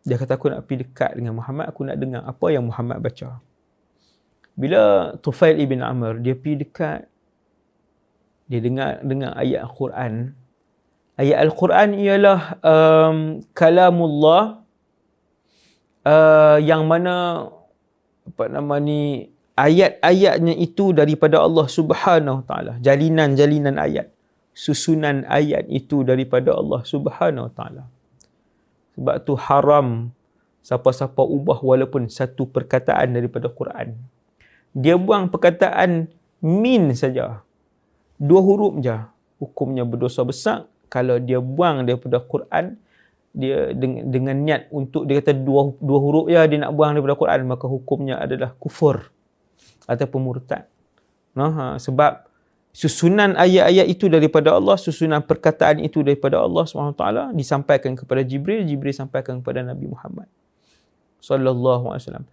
Dia 0.00 0.16
kata, 0.16 0.40
aku 0.40 0.48
nak 0.48 0.64
pergi 0.64 0.88
dekat 0.88 1.12
dengan 1.12 1.36
Muhammad, 1.36 1.68
aku 1.68 1.84
nak 1.84 2.00
dengar 2.00 2.24
apa 2.24 2.46
yang 2.48 2.64
Muhammad 2.64 3.04
baca. 3.04 3.36
Bila 4.56 5.14
Tufail 5.20 5.60
ibn 5.60 5.80
Amr 5.80 6.20
dia 6.20 6.36
pergi 6.36 6.68
dekat 6.68 7.00
dia 8.50 8.60
dengar 8.60 8.98
dengar 9.00 9.32
ayat 9.38 9.62
Al-Quran. 9.62 10.12
Ayat 11.14 11.38
Al-Quran 11.48 11.88
ialah 11.96 12.40
um, 12.60 13.16
kalamullah 13.54 14.60
uh, 16.02 16.58
yang 16.58 16.84
mana 16.84 17.46
apa 18.26 18.44
nama 18.50 18.74
ni 18.82 19.30
ayat-ayatnya 19.54 20.58
itu 20.58 20.92
daripada 20.92 21.40
Allah 21.40 21.64
Subhanahu 21.70 22.42
taala. 22.44 22.76
Jalinan-jalinan 22.82 23.78
ayat, 23.78 24.10
susunan 24.60 25.24
ayat 25.24 25.64
itu 25.72 26.04
daripada 26.04 26.52
Allah 26.52 26.84
Subhanahu 26.84 27.48
taala. 27.56 27.88
Sebab 28.92 29.16
tu 29.24 29.32
haram 29.40 30.12
siapa-siapa 30.60 31.24
ubah 31.24 31.64
walaupun 31.64 32.12
satu 32.12 32.44
perkataan 32.44 33.16
daripada 33.16 33.48
Quran 33.48 33.96
dia 34.76 34.94
buang 34.94 35.30
perkataan 35.30 36.06
min 36.42 36.94
saja. 36.94 37.42
Dua 38.20 38.40
huruf 38.42 38.78
je. 38.78 38.94
Hukumnya 39.42 39.82
berdosa 39.82 40.22
besar. 40.22 40.68
Kalau 40.90 41.18
dia 41.22 41.38
buang 41.38 41.86
daripada 41.86 42.20
Quran, 42.22 42.76
dia 43.30 43.70
dengan, 43.70 44.10
dengan 44.10 44.36
niat 44.42 44.62
untuk 44.74 45.06
dia 45.06 45.22
kata 45.22 45.38
dua 45.38 45.70
dua 45.78 45.98
huruf 46.02 46.26
ya 46.26 46.42
dia 46.50 46.66
nak 46.66 46.74
buang 46.74 46.98
daripada 46.98 47.14
Quran 47.14 47.46
maka 47.46 47.70
hukumnya 47.70 48.18
adalah 48.18 48.58
kufur 48.58 49.06
atau 49.86 50.18
murtad. 50.18 50.66
Nah, 51.30 51.50
ha, 51.54 51.64
sebab 51.78 52.26
susunan 52.70 53.34
ayat-ayat 53.34 53.86
itu 53.90 54.06
daripada 54.06 54.54
Allah, 54.54 54.78
susunan 54.78 55.20
perkataan 55.22 55.82
itu 55.82 56.06
daripada 56.06 56.38
Allah 56.38 56.64
SWT 56.66 57.34
disampaikan 57.34 57.98
kepada 57.98 58.22
Jibril, 58.22 58.62
Jibril 58.62 58.94
sampaikan 58.94 59.42
kepada 59.42 59.66
Nabi 59.66 59.90
Muhammad 59.90 60.30
sallallahu 61.20 61.92
alaihi 61.92 62.02
wasallam. 62.06 62.26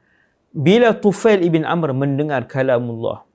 Bila 0.56 0.96
Tufail 0.96 1.44
ibn 1.44 1.67
Amr 1.67 1.91
mendengar 1.91 2.48
kalamullah 2.48 3.27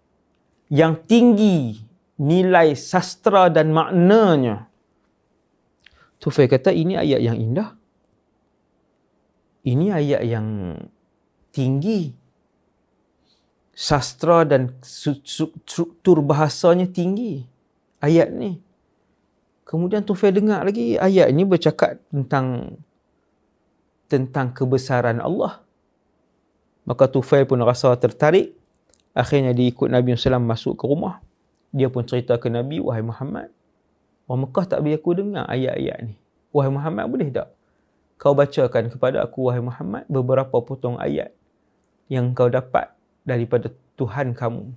yang 0.73 0.97
tinggi 1.05 1.85
nilai 2.17 2.73
sastra 2.73 3.53
dan 3.53 3.71
maknanya 3.71 4.67
Tufail 6.23 6.47
kata 6.47 6.71
ini 6.71 6.95
ayat 6.95 7.19
yang 7.19 7.35
indah. 7.35 7.75
Ini 9.63 9.87
ayat 9.95 10.23
yang 10.27 10.79
tinggi 11.55 12.15
sastra 13.73 14.45
dan 14.45 14.73
struktur 14.85 16.21
bahasanya 16.21 16.85
tinggi 16.89 17.49
ayat 18.05 18.29
ni 18.31 18.61
kemudian 19.65 20.05
Tufail 20.05 20.37
dengar 20.37 20.63
lagi 20.63 21.01
ayat 21.01 21.33
ini 21.33 21.43
bercakap 21.49 21.97
tentang 22.13 22.77
tentang 24.13 24.53
kebesaran 24.53 25.25
Allah 25.25 25.65
Maka 26.83 27.07
Tufail 27.07 27.47
pun 27.47 27.63
rasa 27.63 27.95
tertarik. 27.95 28.59
Akhirnya 29.13 29.53
dia 29.53 29.69
ikut 29.69 29.87
Nabi 29.93 30.17
SAW 30.17 30.43
masuk 30.43 30.75
ke 30.75 30.85
rumah. 30.89 31.23
Dia 31.71 31.89
pun 31.93 32.03
cerita 32.05 32.37
ke 32.37 32.49
Nabi, 32.51 32.81
Wahai 32.83 33.05
Muhammad, 33.05 33.49
Orang 34.29 34.49
Mekah 34.49 34.65
tak 34.65 34.79
bagi 34.85 34.97
aku 34.97 35.11
dengar 35.17 35.45
ayat-ayat 35.49 35.99
ni. 36.05 36.15
Wahai 36.53 36.73
Muhammad, 36.73 37.05
boleh 37.09 37.29
tak? 37.33 37.49
Kau 38.17 38.33
bacakan 38.37 38.89
kepada 38.93 39.25
aku, 39.25 39.49
Wahai 39.49 39.61
Muhammad, 39.65 40.05
beberapa 40.09 40.57
potong 40.65 40.97
ayat 41.01 41.33
yang 42.09 42.33
kau 42.37 42.49
dapat 42.49 42.93
daripada 43.23 43.71
Tuhan 43.99 44.35
kamu. 44.35 44.73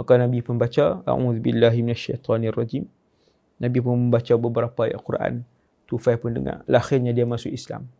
Maka 0.00 0.12
Nabi 0.16 0.40
pun 0.40 0.56
baca, 0.56 1.04
A'udzubillahiminasyaitanirrajim. 1.04 2.84
Nabi 3.60 3.78
pun 3.84 4.08
membaca 4.08 4.34
beberapa 4.40 4.80
ayat 4.88 5.00
Quran. 5.04 5.32
Tufail 5.84 6.16
pun 6.16 6.32
dengar. 6.32 6.64
Akhirnya 6.64 7.12
dia 7.12 7.28
masuk 7.28 7.52
Islam. 7.52 7.90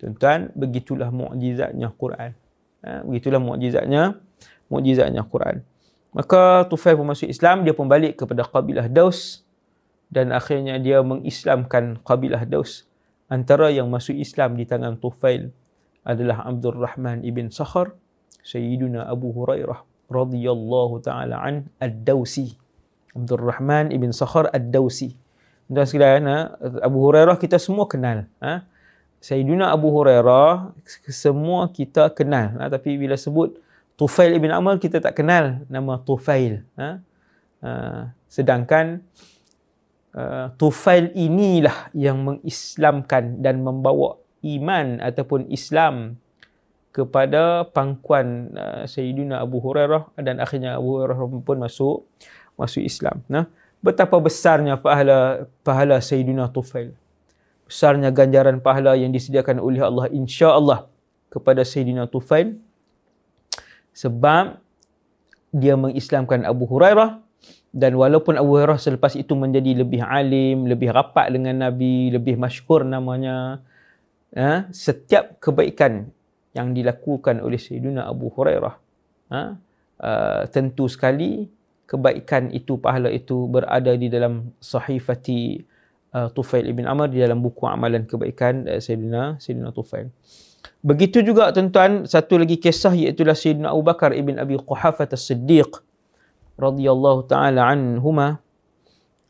Tuan-tuan, 0.00 0.48
begitulah 0.56 1.12
mukjizatnya 1.12 1.92
Quran. 1.92 2.32
Ha, 2.80 3.04
begitulah 3.04 3.40
mukjizatnya, 3.42 4.16
mukjizatnya 4.72 5.22
Quran. 5.28 5.60
Maka 6.16 6.64
Tufail 6.72 6.96
pun 6.96 7.12
masuk 7.12 7.28
Islam, 7.28 7.62
dia 7.68 7.76
pun 7.76 7.86
balik 7.86 8.24
kepada 8.24 8.48
kabilah 8.48 8.88
Daus 8.88 9.44
dan 10.10 10.34
akhirnya 10.34 10.76
dia 10.82 11.00
mengislamkan 11.06 12.02
kabilah 12.02 12.42
Daus. 12.44 12.84
Antara 13.30 13.70
yang 13.70 13.86
masuk 13.86 14.18
Islam 14.18 14.58
di 14.58 14.66
tangan 14.66 14.98
Tufail 14.98 15.54
adalah 16.02 16.42
Abdul 16.42 16.82
Rahman 16.82 17.22
ibn 17.22 17.54
Sakhar, 17.54 17.94
Sayyiduna 18.42 19.06
Abu 19.06 19.32
Hurairah 19.32 19.84
radhiyallahu 20.10 21.00
taala 21.04 21.40
an 21.40 21.68
Ad-Dausi. 21.78 22.56
Abdul 23.14 23.42
Rahman 23.42 23.90
ibn 23.90 24.14
Sakhar 24.14 24.48
Ad-Dausi. 24.54 25.14
Dan 25.70 25.86
sekalian, 25.86 26.26
ha, 26.26 26.38
Abu 26.82 26.98
Hurairah 26.98 27.38
kita 27.38 27.58
semua 27.58 27.86
kenal. 27.86 28.26
Ha? 28.42 28.66
Sayyidina 29.20 29.68
Abu 29.68 29.92
Hurairah 29.92 30.72
semua 31.12 31.68
kita 31.68 32.08
kenal 32.16 32.56
ha, 32.56 32.72
tapi 32.72 32.96
bila 32.96 33.20
sebut 33.20 33.52
Tufail 34.00 34.32
ibn 34.32 34.48
Amr 34.48 34.80
kita 34.80 34.96
tak 34.96 35.12
kenal 35.12 35.60
nama 35.68 36.00
Tufail 36.00 36.64
sedangkan 38.24 39.04
Tufail 40.56 41.12
inilah 41.12 41.92
yang 41.92 42.24
mengislamkan 42.24 43.44
dan 43.44 43.60
membawa 43.60 44.16
iman 44.40 45.04
ataupun 45.04 45.52
Islam 45.52 46.16
kepada 46.90 47.66
pangkuan 47.70 48.50
uh, 48.54 48.82
Sayyidina 48.86 49.38
Abu 49.38 49.62
Hurairah 49.62 50.10
dan 50.18 50.42
akhirnya 50.42 50.74
Abu 50.74 50.98
Hurairah 50.98 51.18
pun 51.42 51.58
masuk 51.62 52.06
masuk 52.58 52.82
Islam. 52.82 53.22
Nah 53.30 53.46
betapa 53.78 54.18
besarnya 54.18 54.76
pahala 54.76 55.46
pahala 55.62 56.02
Sayyidina 56.02 56.50
Tufail. 56.50 56.92
Besarnya 57.70 58.10
ganjaran 58.10 58.58
pahala 58.58 58.98
yang 58.98 59.14
disediakan 59.14 59.62
oleh 59.62 59.78
Allah 59.78 60.10
insya-Allah 60.10 60.90
kepada 61.30 61.62
Sayyidina 61.62 62.10
Tufail. 62.10 62.58
Sebab 63.94 64.58
dia 65.54 65.74
mengislamkan 65.78 66.42
Abu 66.46 66.66
Hurairah 66.66 67.22
dan 67.70 67.94
walaupun 67.94 68.34
Abu 68.34 68.58
Hurairah 68.58 68.82
selepas 68.82 69.14
itu 69.14 69.38
menjadi 69.38 69.86
lebih 69.86 70.02
alim, 70.02 70.66
lebih 70.66 70.90
rapat 70.90 71.30
dengan 71.30 71.70
Nabi, 71.70 72.10
lebih 72.10 72.34
masyhur 72.34 72.82
namanya, 72.82 73.62
ha, 74.34 74.66
setiap 74.74 75.38
kebaikan 75.38 76.10
yang 76.50 76.74
dilakukan 76.74 77.38
oleh 77.38 77.58
Sayyidina 77.58 78.10
Abu 78.10 78.26
Hurairah, 78.34 78.74
ha, 79.30 79.40
uh, 80.02 80.42
tentu 80.50 80.90
sekali 80.90 81.46
kebaikan 81.86 82.50
itu, 82.50 82.78
pahala 82.78 83.10
itu 83.10 83.46
berada 83.46 83.94
di 83.94 84.10
dalam 84.10 84.50
sahifati 84.58 85.62
uh, 86.14 86.26
Tufail 86.34 86.66
ibn 86.66 86.86
Amr, 86.90 87.10
di 87.10 87.22
dalam 87.22 87.38
buku 87.38 87.66
amalan 87.70 88.02
kebaikan 88.02 88.66
uh, 88.66 88.82
Sayyidina, 88.82 89.38
Sayyidina 89.38 89.70
Tufail. 89.70 90.10
Begitu 90.82 91.22
juga 91.22 91.54
tuan-tuan, 91.54 92.04
satu 92.10 92.40
lagi 92.40 92.58
kisah 92.58 92.92
iaitu 92.98 93.22
Sayyidina 93.22 93.70
Abu 93.70 93.86
Bakar 93.86 94.10
ibn 94.10 94.36
Abi 94.42 94.58
Quhafah 94.58 95.06
as-Siddiq 95.06 95.70
radhiyallahu 96.58 97.30
taala 97.30 97.70
anhuma 97.70 98.42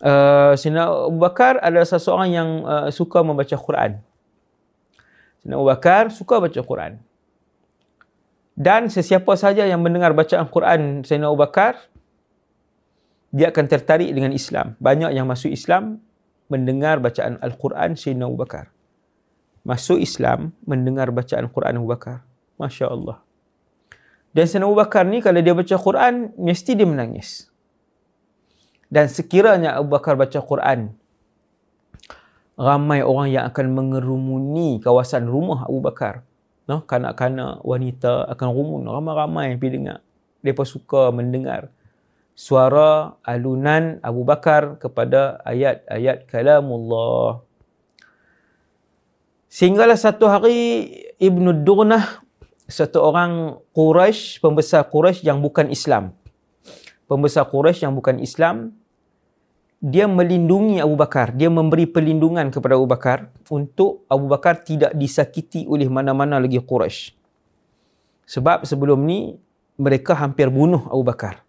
uh, 0.00 0.56
Sayyidina 0.56 0.88
Abu 0.88 1.20
Bakar 1.20 1.60
adalah 1.60 1.84
seseorang 1.84 2.30
yang 2.32 2.48
uh, 2.64 2.88
suka 2.88 3.20
membaca 3.20 3.54
Quran. 3.54 4.00
Sayyidina 5.44 5.54
Abu 5.60 5.66
Bakar 5.68 6.02
suka 6.10 6.40
baca 6.40 6.60
Quran. 6.64 6.98
Dan 8.60 8.92
sesiapa 8.92 9.40
saja 9.40 9.64
yang 9.64 9.80
mendengar 9.80 10.12
bacaan 10.12 10.44
Quran 10.52 11.00
Sayyidina 11.00 11.32
Abu 11.32 11.40
Bakar 11.40 11.80
dia 13.32 13.48
akan 13.48 13.64
tertarik 13.64 14.12
dengan 14.12 14.36
Islam. 14.36 14.76
Banyak 14.76 15.16
yang 15.16 15.24
masuk 15.24 15.48
Islam 15.48 16.04
mendengar 16.52 17.00
bacaan 17.00 17.40
Al-Quran 17.40 17.96
Sayyidina 17.96 18.28
Abu 18.28 18.36
Bakar. 18.36 18.68
Masuk 19.64 19.96
Islam 19.96 20.52
mendengar 20.68 21.08
bacaan 21.08 21.48
Quran 21.48 21.80
Abu 21.80 21.88
Bakar. 21.88 22.20
Masya 22.60 22.92
Allah. 22.92 23.24
Dan 24.36 24.44
Sayyidina 24.44 24.68
Abu 24.68 24.76
Bakar 24.76 25.08
ni 25.08 25.24
kalau 25.24 25.40
dia 25.40 25.56
baca 25.56 25.76
Quran, 25.80 26.36
mesti 26.36 26.76
dia 26.76 26.84
menangis. 26.84 27.48
Dan 28.92 29.08
sekiranya 29.08 29.80
Abu 29.80 29.96
Bakar 29.96 30.20
baca 30.20 30.36
Quran, 30.36 30.92
ramai 32.60 33.00
orang 33.00 33.32
yang 33.32 33.48
akan 33.48 33.72
mengerumuni 33.72 34.84
kawasan 34.84 35.24
rumah 35.24 35.64
Abu 35.64 35.80
Bakar. 35.80 36.28
No, 36.70 36.86
kanak-kanak, 36.86 37.66
wanita 37.66 38.30
akan 38.30 38.48
rumun. 38.54 38.86
Ramai-ramai 38.86 39.58
pergi 39.58 39.82
dengar. 39.82 39.98
Mereka 40.46 40.62
suka 40.62 41.10
mendengar 41.10 41.74
suara 42.38 43.18
alunan 43.26 43.98
Abu 44.06 44.22
Bakar 44.22 44.78
kepada 44.78 45.42
ayat-ayat 45.42 46.30
kalamullah. 46.30 47.42
Sehinggalah 49.50 49.98
satu 49.98 50.30
hari 50.30 50.86
Ibnu 51.18 51.66
Durnah 51.66 52.22
satu 52.70 53.02
orang 53.02 53.58
Quraisy, 53.74 54.38
pembesar 54.38 54.86
Quraisy 54.86 55.26
yang 55.26 55.42
bukan 55.42 55.74
Islam. 55.74 56.14
Pembesar 57.10 57.50
Quraisy 57.50 57.82
yang 57.82 57.98
bukan 57.98 58.22
Islam, 58.22 58.78
dia 59.80 60.04
melindungi 60.04 60.76
Abu 60.76 60.92
Bakar. 60.92 61.32
Dia 61.32 61.48
memberi 61.48 61.88
perlindungan 61.88 62.52
kepada 62.52 62.76
Abu 62.76 62.84
Bakar 62.84 63.32
untuk 63.48 64.04
Abu 64.12 64.28
Bakar 64.28 64.60
tidak 64.60 64.92
disakiti 64.92 65.64
oleh 65.64 65.88
mana-mana 65.88 66.36
lagi 66.36 66.60
Quraisy. 66.60 67.16
Sebab 68.28 68.68
sebelum 68.68 69.00
ni 69.08 69.40
mereka 69.80 70.12
hampir 70.12 70.52
bunuh 70.52 70.84
Abu 70.92 71.02
Bakar. 71.02 71.40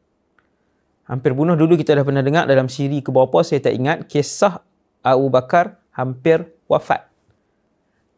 Hampir 1.12 1.36
bunuh 1.36 1.60
dulu 1.60 1.76
kita 1.76 1.92
dah 1.92 2.08
pernah 2.08 2.24
dengar 2.24 2.48
dalam 2.48 2.72
siri 2.72 3.04
ke 3.04 3.12
berapa 3.12 3.44
saya 3.44 3.60
tak 3.60 3.76
ingat 3.76 4.08
kisah 4.08 4.64
Abu 5.04 5.28
Bakar 5.28 5.76
hampir 5.92 6.48
wafat. 6.72 7.12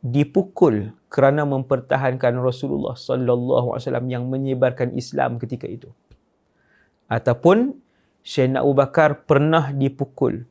Dipukul 0.06 0.94
kerana 1.10 1.42
mempertahankan 1.42 2.38
Rasulullah 2.38 2.94
sallallahu 2.94 3.74
alaihi 3.74 3.82
wasallam 3.90 4.08
yang 4.14 4.24
menyebarkan 4.30 4.94
Islam 4.94 5.42
ketika 5.42 5.66
itu. 5.66 5.90
Ataupun 7.10 7.82
Sayyidina 8.24 8.64
Abu 8.64 8.74
Bakar 8.74 9.28
pernah 9.28 9.70
dipukul 9.76 10.48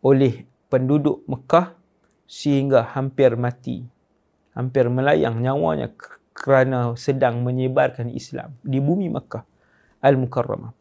oleh 0.00 0.48
penduduk 0.72 1.22
Mekah 1.28 1.76
sehingga 2.24 2.82
hampir 2.96 3.36
mati. 3.36 3.84
Hampir 4.56 4.90
melayang 4.90 5.38
nyawanya 5.38 5.94
kerana 6.34 6.96
sedang 6.98 7.46
menyebarkan 7.46 8.10
Islam 8.10 8.56
di 8.64 8.82
bumi 8.82 9.06
Mekah 9.12 9.46
Al-Mukarramah. 10.02 10.74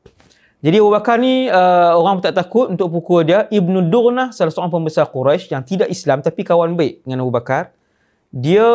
Jadi 0.59 0.75
Abu 0.79 0.91
Bakar 0.91 1.21
ni 1.21 1.47
uh, 1.47 1.95
orang 1.95 2.19
tak 2.19 2.35
takut 2.35 2.67
untuk 2.71 2.91
pukul 2.91 3.23
dia. 3.27 3.45
Ibnu 3.47 3.87
Durnah 3.87 4.33
salah 4.35 4.51
seorang 4.51 4.73
pembesar 4.73 5.07
Quraisy 5.07 5.53
yang 5.53 5.63
tidak 5.63 5.87
Islam 5.87 6.19
tapi 6.19 6.43
kawan 6.43 6.75
baik 6.75 7.05
dengan 7.05 7.23
Abu 7.23 7.31
Bakar 7.31 7.71
dia 8.29 8.65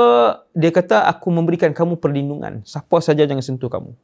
dia 0.51 0.71
kata 0.75 1.07
aku 1.07 1.31
memberikan 1.31 1.71
kamu 1.71 2.03
perlindungan 2.03 2.67
siapa 2.67 2.99
saja 2.99 3.23
jangan 3.23 3.43
sentuh 3.43 3.71
kamu 3.71 3.95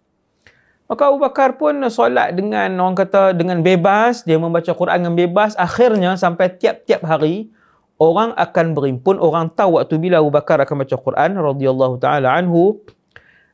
maka 0.91 1.07
Abu 1.07 1.23
Bakar 1.23 1.55
pun 1.55 1.79
solat 1.87 2.35
dengan 2.35 2.67
orang 2.83 2.99
kata 2.99 3.31
dengan 3.31 3.63
bebas. 3.63 4.27
Dia 4.27 4.43
membaca 4.43 4.75
Quran 4.75 5.07
dengan 5.07 5.15
bebas. 5.15 5.55
Akhirnya 5.55 6.19
sampai 6.19 6.51
tiap-tiap 6.51 7.07
hari 7.07 7.47
orang 7.95 8.35
akan 8.35 8.75
berimpun. 8.75 9.23
Orang 9.23 9.55
tahu 9.55 9.79
waktu 9.79 10.03
bila 10.03 10.19
Abu 10.19 10.35
Bakar 10.35 10.59
akan 10.59 10.83
baca 10.83 10.97
Quran 10.99 11.39
radhiyallahu 11.39 11.95
taala 12.03 12.35
anhu. 12.35 12.83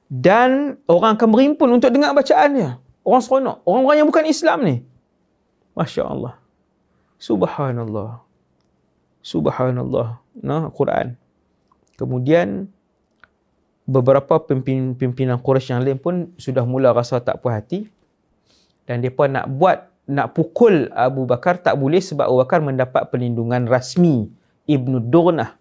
Dan 0.09 0.81
orang 0.89 1.21
akan 1.21 1.29
berimpun 1.29 1.69
untuk 1.77 1.93
dengar 1.93 2.17
bacaannya. 2.17 2.81
Orang 3.05 3.21
seronok. 3.21 3.61
Orang-orang 3.69 3.97
yang 4.01 4.09
bukan 4.09 4.25
Islam 4.25 4.59
ni. 4.65 4.77
masya-Allah 5.77 6.41
subhanallah. 7.21 8.25
Subhanallah. 9.21 10.23
Nah 10.41 10.73
Quran. 10.73 11.19
Kemudian 12.01 12.73
beberapa 13.87 14.43
pimpinan, 14.43 14.99
pimpinan 14.99 15.39
Quraisy 15.39 15.71
yang 15.73 15.83
lain 15.87 15.99
pun 16.03 16.35
sudah 16.37 16.67
mula 16.67 16.91
rasa 16.91 17.23
tak 17.23 17.39
puas 17.41 17.63
hati. 17.63 17.87
Dan 18.87 19.03
depa 19.03 19.31
nak 19.31 19.47
buat 19.51 19.87
nak 20.07 20.35
pukul 20.35 20.91
Abu 20.95 21.27
Bakar 21.27 21.59
tak 21.59 21.79
boleh 21.79 21.99
sebab 21.99 22.31
Abu 22.31 22.39
Bakar 22.43 22.63
mendapat 22.63 23.11
perlindungan 23.11 23.67
rasmi 23.67 24.31
Ibnu 24.67 25.03
Durnah. 25.11 25.59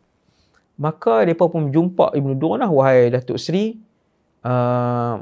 Maka 0.78 1.26
depa 1.26 1.50
pun 1.50 1.70
jumpa 1.70 2.14
Ibnu 2.14 2.36
Durnah 2.38 2.70
wahai 2.70 3.10
Datuk 3.14 3.40
Seri 3.42 3.78
uh, 4.46 5.16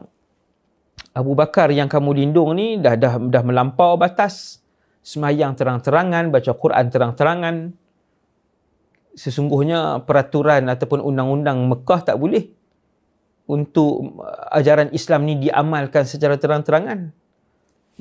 Abu 1.13 1.31
Bakar 1.37 1.69
yang 1.69 1.87
kamu 1.87 2.25
lindung 2.25 2.57
ni 2.57 2.81
dah 2.81 2.97
dah 2.97 3.19
dah 3.19 3.43
melampau 3.43 3.99
batas. 3.99 4.59
Semayang 5.03 5.51
terang-terangan 5.59 6.31
baca 6.31 6.51
Quran 6.55 6.85
terang-terangan. 6.87 7.55
Sesungguhnya 9.13 9.99
peraturan 10.07 10.71
ataupun 10.71 11.03
undang-undang 11.03 11.59
Mekah 11.67 12.01
tak 12.07 12.17
boleh 12.17 12.62
untuk 13.43 14.19
ajaran 14.51 14.89
Islam 14.95 15.27
ni 15.27 15.36
diamalkan 15.39 16.08
secara 16.08 16.39
terang-terangan. 16.39 17.12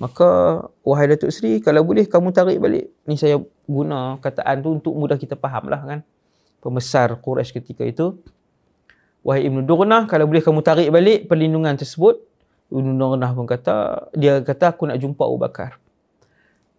Maka 0.01 0.63
wahai 0.81 1.13
Datuk 1.13 1.29
Seri 1.29 1.61
kalau 1.61 1.85
boleh 1.85 2.09
kamu 2.09 2.33
tarik 2.33 2.59
balik. 2.63 2.89
Ni 3.05 3.21
saya 3.21 3.37
guna 3.69 4.17
kataan 4.23 4.65
tu 4.65 4.81
untuk 4.81 4.95
mudah 4.97 5.21
kita 5.21 5.37
faham 5.37 5.69
lah 5.69 5.83
kan. 5.85 6.01
Pembesar 6.63 7.13
Quraisy 7.19 7.59
ketika 7.61 7.85
itu. 7.85 8.17
Wahai 9.23 9.47
Ibn 9.47 9.63
Durnah 9.63 10.09
kalau 10.11 10.27
boleh 10.27 10.43
kamu 10.43 10.61
tarik 10.65 10.89
balik 10.91 11.29
perlindungan 11.29 11.77
tersebut. 11.77 12.23
Ibn 12.73 12.97
Durnah 12.97 13.31
pun 13.37 13.45
kata, 13.45 14.09
dia 14.17 14.41
kata 14.41 14.73
aku 14.73 14.89
nak 14.89 14.97
jumpa 14.97 15.23
Abu 15.29 15.39
Bakar. 15.39 15.77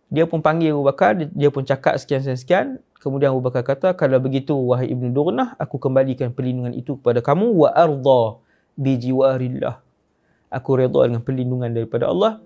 Dia 0.10 0.26
pun 0.26 0.42
panggil 0.42 0.74
Abu 0.74 0.86
Bakar, 0.86 1.14
dia 1.16 1.50
pun 1.54 1.62
cakap 1.62 2.02
sekian-sekian. 2.02 2.82
Kemudian 2.98 3.36
Abu 3.36 3.46
Bakar 3.46 3.62
kata, 3.62 3.94
kalau 3.94 4.18
begitu 4.18 4.58
wahai 4.58 4.90
Ibnu 4.90 5.14
Durnah, 5.14 5.54
aku 5.62 5.78
kembalikan 5.78 6.34
perlindungan 6.34 6.74
itu 6.74 6.98
kepada 6.98 7.22
kamu 7.22 7.52
wa 7.54 7.70
arda 7.70 8.43
bi 8.78 8.98
jiwarillah. 8.98 9.80
Aku 10.54 10.78
redha 10.78 11.10
dengan 11.10 11.22
perlindungan 11.26 11.74
daripada 11.74 12.10
Allah. 12.10 12.42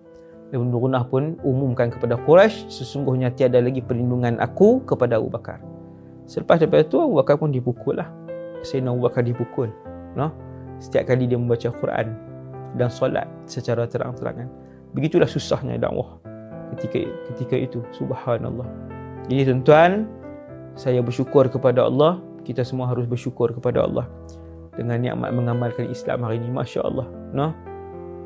Ibnu 0.47 0.71
Durnah 0.71 1.03
pun 1.03 1.35
umumkan 1.43 1.91
kepada 1.91 2.15
Quraisy, 2.15 2.71
sesungguhnya 2.71 3.35
tiada 3.35 3.59
lagi 3.59 3.83
perlindungan 3.83 4.39
aku 4.39 4.79
kepada 4.87 5.19
Abu 5.19 5.27
Bakar. 5.27 5.59
Selepas 6.23 6.63
daripada 6.63 6.87
itu 6.87 7.03
Abu 7.03 7.19
Bakar 7.19 7.35
pun 7.35 7.51
dipukul 7.51 7.99
lah. 7.99 8.07
Sayyidina 8.63 8.95
Abu 8.95 9.03
Bakar 9.03 9.27
dipukul. 9.27 9.67
No? 10.15 10.31
Setiap 10.79 11.11
kali 11.11 11.27
dia 11.27 11.35
membaca 11.35 11.67
Quran 11.67 12.15
dan 12.79 12.87
solat 12.87 13.27
secara 13.43 13.83
terang-terangan. 13.91 14.47
Begitulah 14.95 15.27
susahnya 15.27 15.75
dakwah 15.75 16.15
ketika 16.75 17.11
ketika 17.33 17.55
itu. 17.59 17.79
Subhanallah. 17.91 18.67
Jadi 19.27 19.51
tuan-tuan, 19.51 20.07
saya 20.79 21.03
bersyukur 21.03 21.51
kepada 21.51 21.83
Allah 21.83 22.23
kita 22.47 22.63
semua 22.63 22.87
harus 22.87 23.03
bersyukur 23.03 23.51
kepada 23.51 23.83
Allah 23.83 24.07
dengan 24.77 25.01
nikmat 25.01 25.33
mengamalkan 25.33 25.89
Islam 25.89 26.23
hari 26.23 26.37
ini 26.37 26.53
masya-Allah 26.53 27.09
no? 27.33 27.51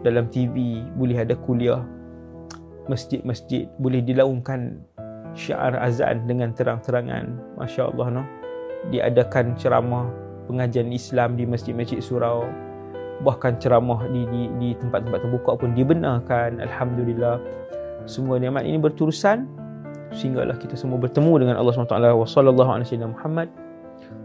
Dalam 0.04 0.28
TV 0.28 0.84
boleh 1.00 1.18
ada 1.24 1.34
kuliah 1.34 1.82
masjid-masjid 2.92 3.72
boleh 3.80 4.04
dilaungkan 4.04 4.84
syiar 5.32 5.80
azan 5.80 6.28
dengan 6.28 6.52
terang-terangan 6.52 7.56
masya-Allah 7.56 8.22
no? 8.22 8.24
Diadakan 8.92 9.56
ceramah 9.56 10.12
pengajian 10.52 10.92
Islam 10.92 11.40
di 11.40 11.48
masjid-masjid 11.48 12.04
surau 12.04 12.44
bahkan 13.22 13.56
ceramah 13.62 14.10
di 14.10 14.26
di 14.28 14.42
di 14.58 14.70
tempat-tempat 14.76 15.22
terbuka 15.22 15.52
pun 15.56 15.72
dibenarkan 15.78 16.60
alhamdulillah. 16.60 17.38
Semua 18.10 18.42
nikmat 18.42 18.66
ini 18.66 18.82
berterusan 18.82 19.46
sehinggalah 20.12 20.58
kita 20.58 20.74
semua 20.76 21.00
bertemu 21.00 21.46
dengan 21.46 21.56
Allah 21.62 21.72
SWT 21.72 21.96
wa 21.96 22.28
sallallahu 22.28 22.72
alaihi 22.74 23.00
Muhammad 23.00 23.48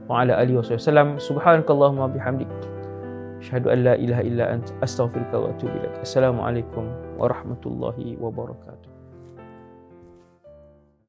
wa 0.07 0.23
ala 0.23 0.39
alihi 0.39 0.59
wasallam. 0.59 1.19
Subhanakallahumma 1.21 2.11
bihamdik. 2.11 2.51
Asyhadu 3.43 3.71
an 3.71 3.79
la 3.85 3.95
ilaha 3.95 4.23
illa 4.27 4.45
anta 4.59 4.73
astaghfiruka 4.83 5.37
wa 5.39 5.53
atubu 5.53 5.77
ilaik. 5.77 5.95
Assalamualaikum 6.03 6.89
warahmatullahi 7.21 8.17
wabarakatuh 8.19 8.97